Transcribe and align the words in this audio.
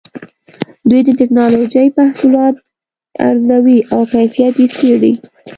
دوی 0.89 1.01
د 1.05 1.09
ټېکنالوجۍ 1.19 1.87
محصولات 1.97 2.55
ارزوي 3.27 3.79
او 3.93 4.01
کیفیت 4.13 4.55
یې 4.61 4.67
څېړي. 4.77 5.13